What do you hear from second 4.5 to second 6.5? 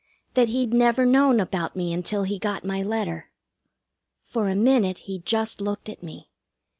minute he just looked at me.